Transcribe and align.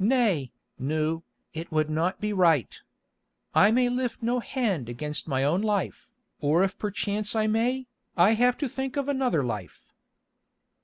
"Nay, 0.00 0.50
Nou, 0.76 1.20
it 1.54 1.70
would 1.70 1.88
not 1.88 2.20
be 2.20 2.32
right. 2.32 2.80
I 3.54 3.70
may 3.70 3.88
lift 3.88 4.20
no 4.20 4.40
hand 4.40 4.88
against 4.88 5.28
my 5.28 5.44
own 5.44 5.62
life, 5.62 6.10
or 6.40 6.64
if 6.64 6.76
perchance 6.76 7.36
I 7.36 7.46
may, 7.46 7.86
I 8.16 8.32
have 8.34 8.58
to 8.58 8.68
think 8.68 8.96
of 8.96 9.08
another 9.08 9.44
life." 9.44 9.92